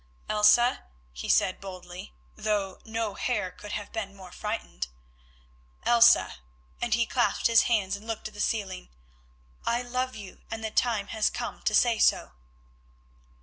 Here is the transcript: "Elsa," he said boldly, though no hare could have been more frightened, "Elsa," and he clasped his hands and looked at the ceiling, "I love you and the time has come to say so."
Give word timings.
"Elsa," 0.27 0.85
he 1.13 1.29
said 1.29 1.61
boldly, 1.61 2.11
though 2.35 2.79
no 2.85 3.13
hare 3.13 3.51
could 3.51 3.73
have 3.73 3.91
been 3.93 4.15
more 4.15 4.31
frightened, 4.31 4.87
"Elsa," 5.85 6.37
and 6.81 6.95
he 6.95 7.05
clasped 7.05 7.45
his 7.45 7.65
hands 7.69 7.95
and 7.95 8.07
looked 8.07 8.27
at 8.27 8.33
the 8.33 8.39
ceiling, 8.39 8.89
"I 9.63 9.83
love 9.83 10.15
you 10.15 10.39
and 10.49 10.63
the 10.63 10.71
time 10.71 11.09
has 11.09 11.29
come 11.29 11.61
to 11.61 11.75
say 11.75 11.99
so." 11.99 12.31